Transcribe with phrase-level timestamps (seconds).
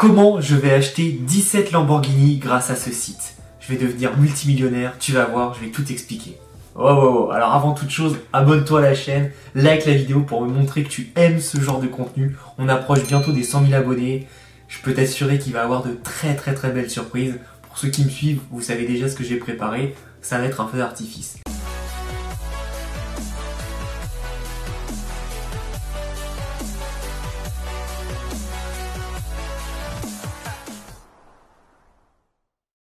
[0.00, 3.34] Comment je vais acheter 17 Lamborghini grâce à ce site?
[3.58, 6.38] Je vais devenir multimillionnaire, tu vas voir, je vais tout expliquer.
[6.76, 7.30] Oh, oh, oh.
[7.32, 10.88] Alors avant toute chose, abonne-toi à la chaîne, like la vidéo pour me montrer que
[10.88, 12.36] tu aimes ce genre de contenu.
[12.58, 14.28] On approche bientôt des 100 000 abonnés.
[14.68, 17.34] Je peux t'assurer qu'il va y avoir de très très très belles surprises.
[17.62, 19.96] Pour ceux qui me suivent, vous savez déjà ce que j'ai préparé.
[20.22, 21.38] Ça va être un feu d'artifice.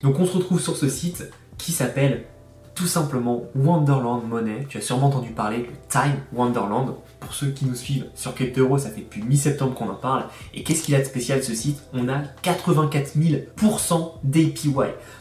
[0.03, 2.25] Donc on se retrouve sur ce site qui s'appelle
[2.75, 4.65] tout simplement Wonderland Money.
[4.67, 6.95] Tu as sûrement entendu parler de Time Wonderland.
[7.21, 10.25] Pour ceux qui nous suivent sur Crypto ça fait depuis mi-septembre qu'on en parle.
[10.53, 11.81] Et qu'est-ce qu'il a de spécial ce site?
[11.93, 14.73] On a 84 000% d'APY.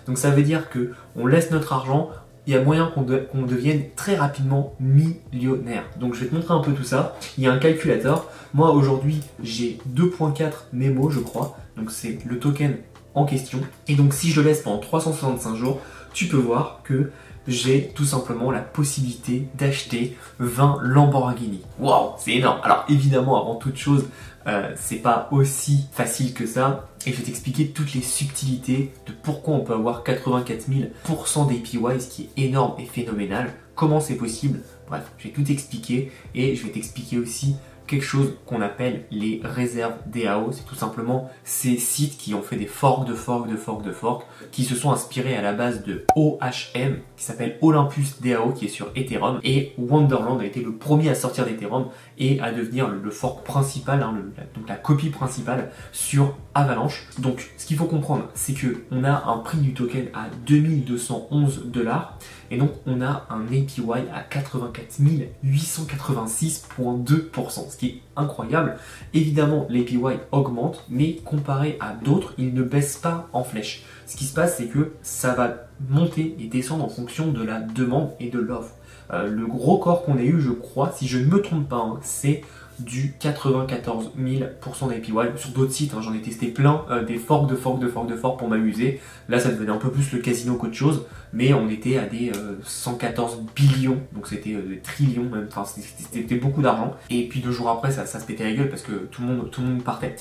[0.07, 2.11] Donc ça veut dire que on laisse notre argent,
[2.49, 5.85] il y a moyen qu'on devienne très rapidement millionnaire.
[6.01, 7.17] Donc je vais te montrer un peu tout ça.
[7.39, 8.29] Il y a un calculateur.
[8.53, 11.57] Moi aujourd'hui j'ai 2.4 Nemo je crois.
[11.77, 12.79] Donc c'est le token
[13.27, 13.61] question.
[13.89, 15.81] Et donc si je laisse pendant 365 jours,
[16.13, 17.11] tu peux voir que
[17.47, 21.61] j'ai tout simplement la possibilité d'acheter 20 Lamborghini.
[21.79, 22.61] Waouh, c'est énorme.
[22.63, 24.07] Alors évidemment, avant toute chose,
[24.47, 26.89] euh, c'est pas aussi facile que ça.
[27.07, 32.01] Et je vais t'expliquer toutes les subtilités de pourquoi on peut avoir 84 000% d'APY,
[32.01, 33.53] ce qui est énorme et phénoménal.
[33.75, 34.61] Comment c'est possible?
[34.87, 39.41] Bref, je vais tout expliquer et je vais t'expliquer aussi quelque chose qu'on appelle les
[39.43, 40.53] réserves DAO.
[40.53, 43.93] C'est tout simplement ces sites qui ont fait des forks de forks de forks de
[43.93, 48.67] forks, qui se sont inspirés à la base de OHM, qui s'appelle Olympus DAO, qui
[48.67, 49.41] est sur Ethereum.
[49.43, 51.87] Et Wonderland a été le premier à sortir d'Ethereum
[52.19, 54.15] et à devenir le, fork principal, hein,
[54.55, 57.07] donc la copie principale sur Avalanche.
[57.19, 61.67] Donc ce qu'il faut comprendre, c'est que on a un prix du token à 2211
[61.67, 62.19] dollars
[62.51, 65.01] et donc on a un APY à 84
[65.45, 68.77] 886.2%, ce qui est incroyable.
[69.15, 69.99] Évidemment, l'APY
[70.31, 73.85] augmente, mais comparé à d'autres, il ne baisse pas en flèche.
[74.07, 75.55] Ce qui se passe, c'est que ça va
[75.89, 78.75] monter et descendre en fonction de la demande et de l'offre.
[79.13, 81.77] Euh, le gros corps qu'on a eu, je crois, si je ne me trompe pas,
[81.77, 82.43] hein, c'est
[82.79, 85.13] du 94 000% d'APY.
[85.37, 88.09] Sur d'autres sites, hein, j'en ai testé plein, euh, des forks de forks de forks
[88.09, 89.01] de forks pour m'amuser.
[89.29, 92.33] Là, ça devenait un peu plus le casino qu'autre chose, mais on était à des
[92.63, 96.95] 114 euh, billions, donc c'était des trillions même, enfin c'était beaucoup d'argent.
[97.11, 99.29] Et puis deux jours après, ça, ça se pétait la gueule parce que tout le
[99.29, 100.17] monde, tout le monde partait.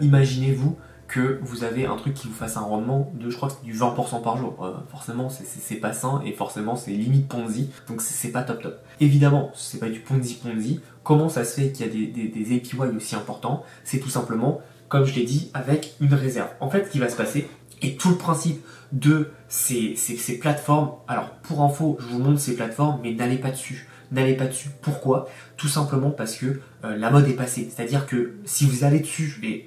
[0.00, 0.76] Imaginez-vous
[1.08, 3.64] que vous avez un truc qui vous fasse un rendement de, je crois que c'est
[3.64, 4.56] du 20% par jour.
[4.62, 8.80] Euh, forcément, c'est pas sain et forcément, c'est limite Ponzi, donc c'est pas top top.
[9.00, 10.80] Évidemment, c'est pas du Ponzi Ponzi.
[11.02, 13.64] Comment ça se fait qu'il y a des, des, aussi importants?
[13.84, 16.48] C'est tout simplement, comme je l'ai dit, avec une réserve.
[16.60, 17.48] En fait, ce qui va se passer,
[17.82, 19.96] et tout le principe de ces,
[20.40, 24.46] plateformes, alors pour info, je vous montre ces plateformes, mais n'allez pas dessus n'allez pas
[24.46, 24.68] dessus.
[24.82, 25.28] Pourquoi?
[25.56, 27.68] Tout simplement parce que euh, la mode est passée.
[27.74, 29.66] C'est-à-dire que si vous allez dessus, mais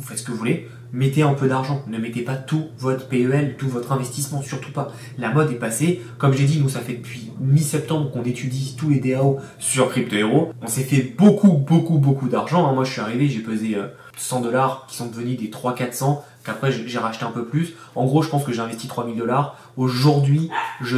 [0.00, 3.06] vous faites ce que vous voulez, mettez un peu d'argent, ne mettez pas tout votre
[3.06, 4.92] PEL, tout votre investissement, surtout pas.
[5.18, 8.88] La mode est passée, comme j'ai dit, nous ça fait depuis mi-septembre qu'on étudie tous
[8.88, 10.52] les DAO sur Crypto Hero.
[10.62, 12.66] On s'est fait beaucoup, beaucoup, beaucoup d'argent.
[12.66, 12.72] Hein.
[12.72, 13.76] Moi je suis arrivé, j'ai pesé
[14.16, 17.74] 100 euh, dollars qui sont devenus des 300-400, qu'après j'ai racheté un peu plus.
[17.94, 19.58] En gros, je pense que j'ai investi 3000 dollars.
[19.76, 20.48] Aujourd'hui,
[20.80, 20.96] je...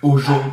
[0.00, 0.50] Aujourd'hui...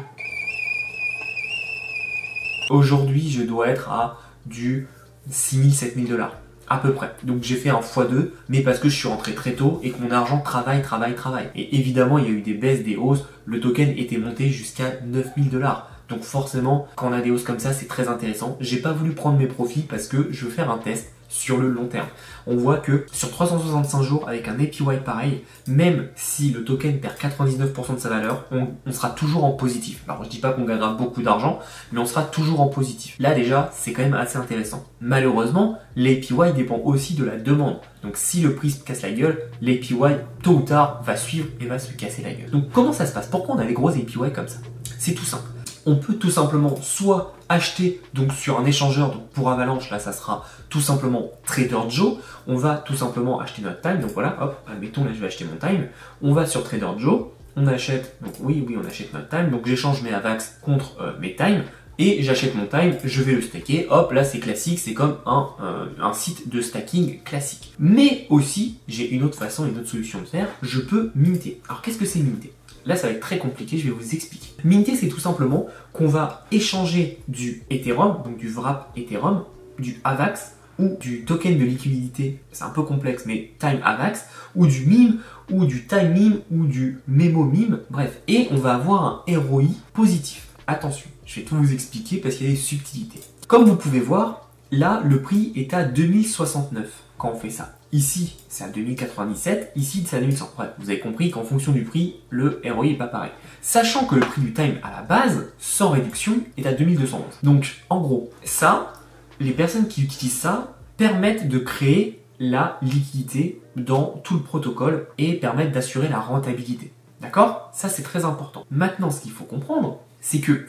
[2.69, 4.87] Aujourd'hui, je dois être à du
[5.29, 6.37] 6000, 7000 dollars.
[6.67, 7.13] À peu près.
[7.23, 10.01] Donc j'ai fait un x2, mais parce que je suis rentré très tôt et que
[10.01, 11.49] mon argent travaille, travaille, travaille.
[11.53, 13.25] Et évidemment, il y a eu des baisses, des hausses.
[13.45, 15.89] Le token était monté jusqu'à 9000 dollars.
[16.07, 18.57] Donc forcément, quand on a des hausses comme ça, c'est très intéressant.
[18.61, 21.69] J'ai pas voulu prendre mes profits parce que je veux faire un test sur le
[21.69, 22.07] long terme.
[22.45, 27.15] On voit que sur 365 jours, avec un APY pareil, même si le token perd
[27.15, 30.03] 99% de sa valeur, on, sera toujours en positif.
[30.07, 31.59] Alors je dis pas qu'on gagnera beaucoup d'argent,
[31.91, 33.15] mais on sera toujours en positif.
[33.19, 34.85] Là déjà, c'est quand même assez intéressant.
[34.99, 37.77] Malheureusement, l'APY dépend aussi de la demande.
[38.03, 39.95] Donc si le prix se casse la gueule, l'APY
[40.43, 42.51] tôt ou tard va suivre et va se casser la gueule.
[42.51, 43.27] Donc comment ça se passe?
[43.27, 44.59] Pourquoi on a des gros APY comme ça?
[44.99, 49.49] C'est tout simple on peut tout simplement soit acheter donc sur un échangeur, donc pour
[49.49, 53.99] Avalanche, là ça sera tout simplement Trader Joe, on va tout simplement acheter notre time,
[53.99, 55.87] donc voilà, hop, admettons là je vais acheter mon time,
[56.21, 57.25] on va sur Trader Joe,
[57.55, 61.11] on achète, donc oui, oui, on achète notre time, donc j'échange mes AVAX contre euh,
[61.19, 61.63] mes time,
[61.97, 65.49] et j'achète mon time, je vais le stacker, hop, là c'est classique, c'est comme un,
[65.61, 67.73] euh, un, site de stacking classique.
[67.77, 71.61] Mais aussi, j'ai une autre façon, une autre solution de faire, je peux minter.
[71.67, 72.53] Alors qu'est-ce que c'est minter
[72.85, 74.49] Là, ça va être très compliqué, je vais vous expliquer.
[74.63, 79.43] Minter, c'est tout simplement qu'on va échanger du Ethereum, donc du wrap Ethereum,
[79.79, 84.25] du AVAX ou du token de liquidité, c'est un peu complexe, mais Time AVAX,
[84.55, 85.17] ou du MIM,
[85.51, 88.19] ou du Time MIM, ou du Memo MIM, bref.
[88.27, 89.63] Et on va avoir un ROI
[89.93, 90.47] positif.
[90.67, 93.19] Attention, je vais tout vous expliquer parce qu'il y a des subtilités.
[93.47, 97.75] Comme vous pouvez voir, là, le prix est à 2069 quand on fait ça.
[97.93, 100.51] Ici, c'est à 2097, ici, c'est à 2100.
[100.55, 103.31] Bref, vous avez compris qu'en fonction du prix, le ROI est pas pareil.
[103.61, 107.21] Sachant que le prix du time à la base, sans réduction, est à 2211.
[107.43, 108.93] Donc, en gros, ça,
[109.41, 115.33] les personnes qui utilisent ça permettent de créer la liquidité dans tout le protocole et
[115.33, 116.93] permettent d'assurer la rentabilité.
[117.19, 117.71] D'accord?
[117.73, 118.65] Ça, c'est très important.
[118.71, 120.65] Maintenant, ce qu'il faut comprendre, c'est que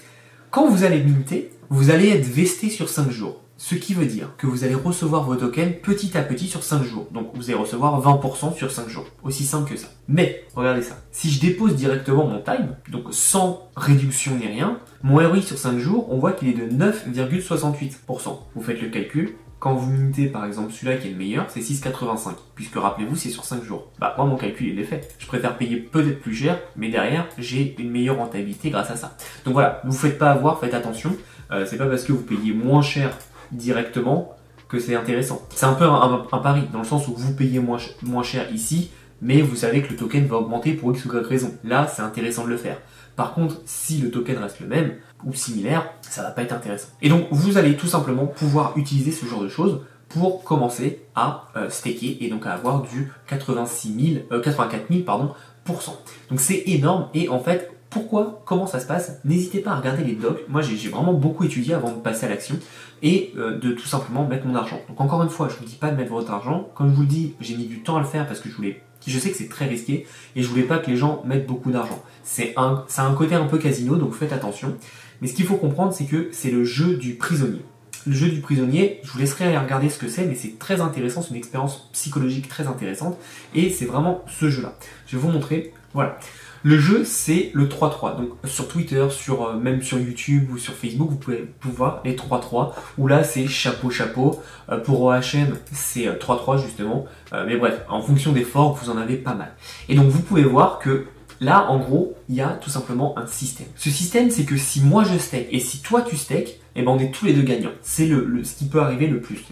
[0.51, 3.42] quand vous allez minter, vous allez être vesté sur 5 jours.
[3.65, 6.83] Ce qui veut dire que vous allez recevoir vos tokens petit à petit sur 5
[6.83, 7.07] jours.
[7.13, 9.07] Donc vous allez recevoir 20% sur 5 jours.
[9.23, 9.87] Aussi simple que ça.
[10.09, 10.99] Mais, regardez ça.
[11.13, 15.79] Si je dépose directement mon time, donc sans réduction ni rien, mon ROI sur 5
[15.79, 18.37] jours, on voit qu'il est de 9,68%.
[18.57, 21.61] Vous faites le calcul, quand vous minutez par exemple celui-là qui est le meilleur, c'est
[21.61, 22.33] 6,85.
[22.57, 23.93] Puisque rappelez-vous, c'est sur 5 jours.
[24.01, 25.09] Bah moi mon calcul il est fait.
[25.21, 29.17] Je préfère payer peut-être plus cher, mais derrière j'ai une meilleure rentabilité grâce à ça.
[29.45, 31.17] Donc voilà, ne vous faites pas avoir, faites attention.
[31.53, 33.17] Euh, c'est pas parce que vous payez moins cher
[33.53, 34.37] directement
[34.69, 35.43] que c'est intéressant.
[35.55, 38.91] C'est un peu un, pari, dans le sens où vous payez moins, cher ici,
[39.21, 41.55] mais vous savez que le token va augmenter pour X ou Y raison.
[41.63, 42.79] Là, c'est intéressant de le faire.
[43.15, 44.95] Par contre, si le token reste le même
[45.25, 46.89] ou similaire, ça va pas être intéressant.
[47.03, 51.49] Et donc, vous allez tout simplement pouvoir utiliser ce genre de choses pour commencer à
[51.57, 55.35] euh, staker et donc à avoir du 86 000, 84 000 pardon,
[55.67, 60.03] Donc c'est énorme et en fait pourquoi, comment ça se passe, n'hésitez pas à regarder
[60.03, 60.41] les docs.
[60.49, 62.57] Moi, j'ai vraiment beaucoup étudié avant de passer à l'action
[63.03, 64.81] et euh, de tout simplement mettre mon argent.
[64.89, 66.71] Donc encore une fois, je vous dis pas de mettre votre argent.
[66.75, 68.55] Comme je vous le dis, j'ai mis du temps à le faire parce que je
[68.55, 71.47] voulais, je sais que c'est très risqué et je voulais pas que les gens mettent
[71.47, 72.03] beaucoup d'argent.
[72.23, 74.75] C'est un, ça un côté un peu casino, donc faites attention.
[75.21, 77.61] Mais ce qu'il faut comprendre, c'est que c'est le jeu du prisonnier.
[78.07, 80.81] Le jeu du prisonnier, je vous laisserai aller regarder ce que c'est, mais c'est très
[80.81, 83.17] intéressant, c'est une expérience psychologique très intéressante,
[83.55, 84.75] et c'est vraiment ce jeu-là.
[85.07, 86.19] Je vais vous montrer, voilà.
[86.65, 88.17] Le jeu, c'est le 3-3.
[88.17, 92.73] Donc sur Twitter, euh, même sur YouTube ou sur Facebook, vous pouvez, voir les 3-3.
[92.99, 94.41] Où là, c'est chapeau chapeau.
[94.71, 97.07] Euh, pour OHM, c'est 3-3 euh, justement.
[97.47, 99.55] mais bref, en fonction des forks, vous en avez pas mal.
[99.89, 101.07] Et donc vous pouvez voir que
[101.41, 103.67] là, en gros, il y a tout simplement un système.
[103.75, 106.93] Ce système, c'est que si moi je stake et si toi tu stake, eh ben
[106.93, 107.73] on est tous les deux gagnants.
[107.83, 109.45] C'est le, ce qui peut arriver le plus.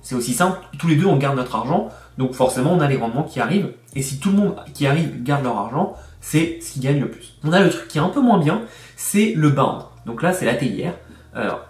[0.00, 0.58] C'est aussi simple.
[0.78, 1.90] Tous les deux, on garde notre argent.
[2.16, 3.72] Donc forcément, on a les rendements qui arrivent.
[3.94, 7.10] Et si tout le monde qui arrive garde leur argent, c'est ce qui gagne le
[7.10, 7.34] plus.
[7.44, 8.62] On a le truc qui est un peu moins bien,
[8.96, 9.82] c'est le bound.
[10.06, 10.94] Donc là, c'est la théière.
[11.34, 11.60] Alors,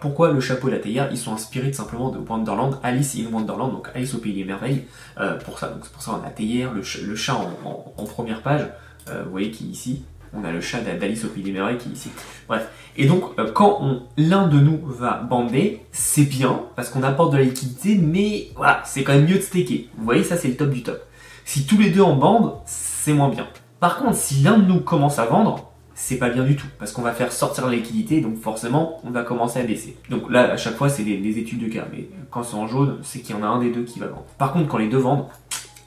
[0.00, 3.70] pourquoi le chapeau et la théière Ils sont inspirés simplement de Wonderland, Alice in Wonderland,
[3.70, 4.82] donc Alice au pays des merveilles.
[5.20, 7.34] Euh, pour ça, donc c'est pour ça on a la le, chat
[7.64, 8.66] en, première page.
[9.08, 10.02] Euh, vous voyez qui est ici.
[10.34, 12.10] On a le chat d'Alice au pays des merveilles qui est ici.
[12.48, 12.68] Bref.
[12.96, 17.38] Et donc, euh, quand l'un de nous va bander, c'est bien parce qu'on apporte de
[17.38, 19.88] la liquidité, mais voilà, c'est quand même mieux de staker.
[19.96, 21.00] Vous voyez, ça c'est le top du top.
[21.44, 23.46] Si tous les deux en bandent, c'est moins bien.
[23.80, 26.92] Par contre, si l'un de nous commence à vendre, c'est pas bien du tout, parce
[26.92, 29.96] qu'on va faire sortir la liquidité, donc forcément, on va commencer à baisser.
[30.10, 32.98] Donc là, à chaque fois, c'est des, études de cas, mais quand c'est en jaune,
[33.02, 34.26] c'est qu'il y en a un des deux qui va vendre.
[34.36, 35.24] Par contre, quand les deux vendent,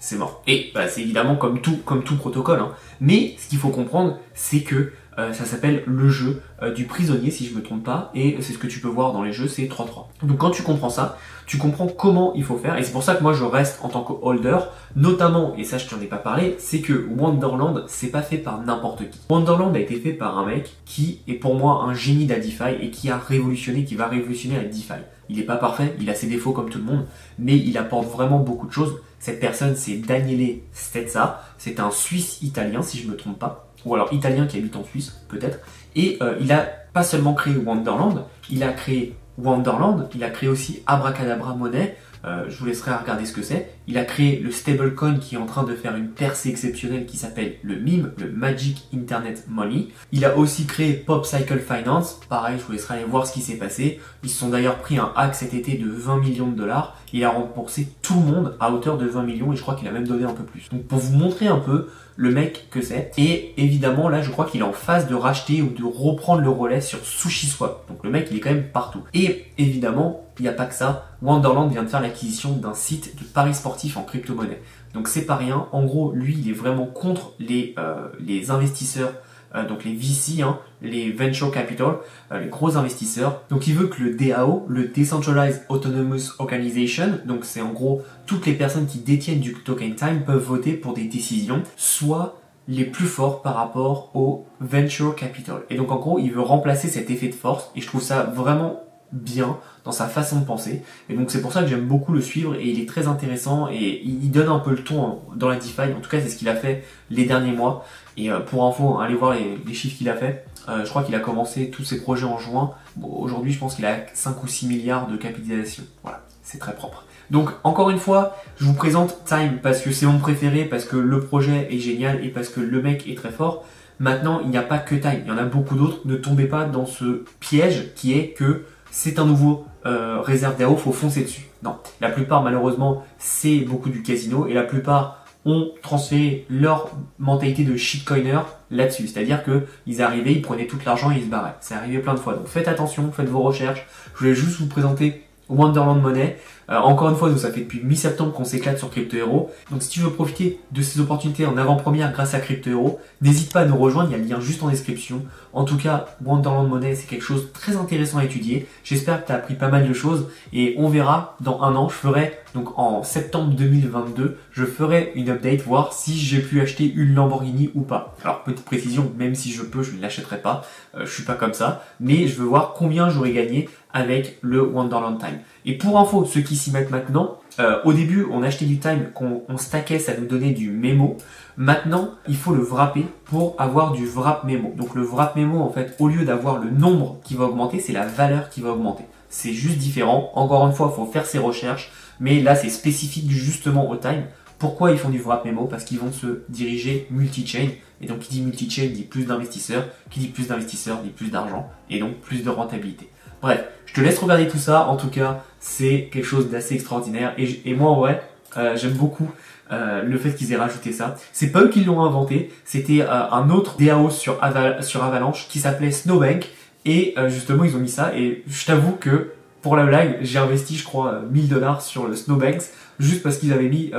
[0.03, 0.43] c'est mort.
[0.47, 2.59] Et bah, c'est évidemment comme tout, comme tout protocole.
[2.59, 2.71] Hein.
[2.99, 7.31] Mais ce qu'il faut comprendre, c'est que euh, ça s'appelle le jeu euh, du prisonnier,
[7.31, 9.47] si je me trompe pas, et c'est ce que tu peux voir dans les jeux,
[9.47, 10.07] c'est 3-3.
[10.23, 13.15] Donc quand tu comprends ça, tu comprends comment il faut faire, et c'est pour ça
[13.15, 14.57] que moi je reste en tant que holder,
[14.95, 18.59] notamment, et ça je t'en ai pas parlé, c'est que Wonderland, c'est pas fait par
[18.61, 19.19] n'importe qui.
[19.29, 22.89] Wonderland a été fait par un mec qui est pour moi un génie d'Adify et
[22.89, 24.93] qui a révolutionné, qui va révolutionner la DeFi.
[25.29, 27.05] Il est pas parfait, il a ses défauts comme tout le monde,
[27.39, 28.99] mais il apporte vraiment beaucoup de choses.
[29.19, 33.95] Cette personne, c'est Daniele Stetza, c'est un Suisse italien si je me trompe pas ou
[33.95, 35.59] alors italien qui habite en Suisse, peut-être.
[35.95, 40.49] Et euh, il a pas seulement créé Wonderland, il a créé Wonderland, il a créé
[40.49, 43.71] aussi Abracadabra Monnaie, euh, je vous laisserai regarder ce que c'est.
[43.87, 47.17] Il a créé le stablecoin qui est en train de faire une percée exceptionnelle qui
[47.17, 49.87] s'appelle le MIM, le Magic Internet Money.
[50.11, 52.19] Il a aussi créé Pop Cycle Finance.
[52.29, 53.99] Pareil, je vous laisserai aller voir ce qui s'est passé.
[54.23, 56.97] Ils se sont d'ailleurs pris un hack cet été de 20 millions de dollars.
[57.11, 59.87] Il a remboursé tout le monde à hauteur de 20 millions et je crois qu'il
[59.87, 60.69] a même donné un peu plus.
[60.71, 63.11] Donc pour vous montrer un peu le mec que c'est.
[63.17, 66.49] Et évidemment, là, je crois qu'il est en phase de racheter ou de reprendre le
[66.49, 67.87] relais sur SushiSwap.
[67.89, 69.03] Donc le mec, il est quand même partout.
[69.13, 71.07] Et évidemment, il n'y a pas que ça.
[71.21, 74.61] Wonderland vient de faire l'acquisition d'un site de paris sportif en crypto-monnaie.
[74.93, 75.67] Donc c'est pas rien.
[75.71, 79.13] En gros, lui, il est vraiment contre les, euh, les investisseurs
[79.55, 81.97] euh, donc les VC, hein, les Venture Capital,
[82.31, 83.41] euh, les gros investisseurs.
[83.49, 88.45] Donc il veut que le DAO, le Decentralized Autonomous Organization, donc c'est en gros toutes
[88.45, 93.05] les personnes qui détiennent du token time peuvent voter pour des décisions, soit les plus
[93.05, 95.61] forts par rapport au venture capital.
[95.69, 98.23] Et donc en gros, il veut remplacer cet effet de force et je trouve ça
[98.23, 100.81] vraiment bien dans sa façon de penser.
[101.09, 103.69] Et donc c'est pour ça que j'aime beaucoup le suivre et il est très intéressant
[103.69, 105.93] et il donne un peu le ton dans la DeFi.
[105.95, 107.85] En tout cas, c'est ce qu'il a fait les derniers mois.
[108.17, 110.45] Et euh, pour info, allez voir les, chiffres qu'il a fait.
[110.67, 112.71] je crois qu'il a commencé tous ses projets en juin.
[113.01, 115.83] Aujourd'hui, je pense qu'il a 5 ou 6 milliards de capitalisation.
[116.03, 117.05] Voilà, c'est très propre.
[117.31, 120.97] Donc encore une fois, je vous présente Time parce que c'est mon préféré, parce que
[120.97, 123.65] le projet est génial et parce que le mec est très fort.
[123.99, 126.01] Maintenant, il n'y a pas que Time, il y en a beaucoup d'autres.
[126.05, 130.77] Ne tombez pas dans ce piège qui est que c'est un nouveau euh, réserve il
[130.77, 131.47] faut foncer dessus.
[131.63, 137.63] Non, la plupart malheureusement c'est beaucoup du casino et la plupart ont transféré leur mentalité
[137.63, 139.07] de shitcoiner là-dessus.
[139.07, 141.55] C'est-à-dire que ils arrivaient, ils prenaient tout l'argent et ils se barraient.
[141.59, 142.35] C'est arrivé plein de fois.
[142.35, 143.85] Donc faites attention, faites vos recherches.
[144.13, 146.37] Je voulais juste vous présenter Wonderland Money.
[146.69, 149.51] Euh, encore une fois, nous, ça fait depuis mi-septembre qu'on s'éclate sur Crypto Hero.
[149.71, 153.51] Donc si tu veux profiter de ces opportunités en avant-première grâce à Crypto Hero, n'hésite
[153.51, 155.23] pas à nous rejoindre, il y a le lien juste en description.
[155.53, 158.67] En tout cas, Wonderland Money, c'est quelque chose de très intéressant à étudier.
[158.83, 161.89] J'espère que tu as appris pas mal de choses et on verra dans un an,
[161.89, 166.91] je ferai, donc en septembre 2022, je ferai une update, voir si j'ai pu acheter
[166.91, 168.15] une Lamborghini ou pas.
[168.23, 170.63] Alors, petite précision, même si je peux, je ne l'achèterai pas.
[170.95, 171.83] Euh, je suis pas comme ça.
[171.99, 175.39] Mais je veux voir combien j'aurais gagné avec le Wonderland Time.
[175.65, 179.11] Et pour info, ceux qui s'y mettent maintenant, euh, au début, on achetait du time
[179.13, 181.17] qu'on on stackait, ça nous donnait du mémo.
[181.55, 184.73] Maintenant, il faut le wrapper pour avoir du wrap mémo.
[184.75, 187.93] Donc le wrap mémo, en fait, au lieu d'avoir le nombre qui va augmenter, c'est
[187.93, 189.03] la valeur qui va augmenter.
[189.29, 190.31] C'est juste différent.
[190.35, 191.91] Encore une fois, il faut faire ses recherches.
[192.19, 194.23] Mais là, c'est spécifique justement au time.
[194.59, 195.65] Pourquoi ils font du wrap mémo?
[195.65, 197.69] Parce qu'ils vont se diriger multi-chain.
[198.01, 199.85] Et donc, qui dit multi-chain dit plus d'investisseurs.
[200.09, 201.69] Qui dit plus d'investisseurs dit plus d'argent.
[201.89, 203.09] Et donc, plus de rentabilité.
[203.43, 204.87] Bref, je te laisse regarder tout ça.
[204.87, 207.35] En tout cas, c'est quelque chose d'assez extraordinaire.
[207.37, 208.21] Et, moi, ouais,
[208.55, 209.29] euh, j'aime beaucoup
[209.71, 211.15] euh, le fait qu'ils aient rajouté ça.
[211.33, 212.53] C'est pas eux qui l'ont inventé.
[212.63, 216.49] C'était euh, un autre DAO sur, Avalanche qui s'appelait Snowbank.
[216.85, 218.13] Et justement, ils ont mis ça.
[218.15, 219.31] Et je t'avoue que
[219.61, 222.63] pour la blague, j'ai investi, je crois, 1000 dollars sur le Snowbanks
[222.99, 223.91] juste parce qu'ils avaient mis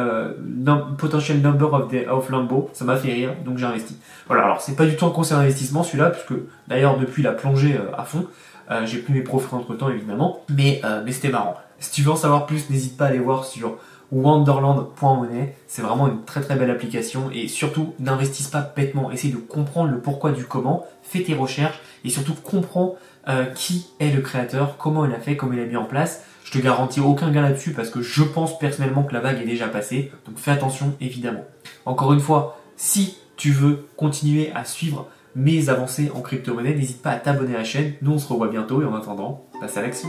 [0.98, 2.70] potential number of, of Lambo.
[2.74, 3.96] Ça m'a fait rire, donc j'ai investi.
[4.26, 4.44] Voilà.
[4.44, 7.78] Alors c'est pas du tout un conseil d'investissement celui-là, puisque d'ailleurs depuis il a plongé
[7.96, 8.26] à fond.
[8.71, 11.56] Euh, j'ai pris mes profits entre temps évidemment, mais, euh, mais c'était marrant.
[11.78, 13.78] Si tu veux en savoir plus, n'hésite pas à aller voir sur
[14.12, 15.54] wonderland.money.
[15.66, 19.11] C'est vraiment une très très belle application et surtout n'investisse pas bêtement.
[19.11, 22.97] Essaye de comprendre le pourquoi du comment, fais tes recherches et surtout comprends
[23.28, 26.25] euh, qui est le créateur, comment il a fait, comment il a mis en place.
[26.44, 29.47] Je te garantis aucun gain là-dessus parce que je pense personnellement que la vague est
[29.47, 30.12] déjà passée.
[30.26, 31.44] Donc fais attention évidemment.
[31.87, 37.11] Encore une fois, si tu veux continuer à suivre mes avancées en crypto-monnaie, n'hésite pas
[37.11, 37.95] à t'abonner à la chaîne.
[38.03, 40.09] Nous, on se revoit bientôt et en attendant, passe à l'action.